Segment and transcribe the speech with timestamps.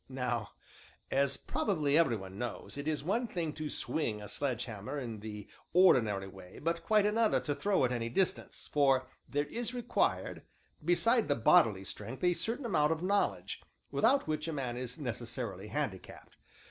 [0.09, 0.49] Now,
[1.11, 5.19] as probably every one knows, it is one thing to swing a sledge hammer in
[5.19, 10.41] the ordinary way but quite another to throw it any distance, for there is required,
[10.83, 13.61] beside the bodily strength, a certain amount of knowledge,
[13.91, 16.35] without which a man is necessarily handicapped.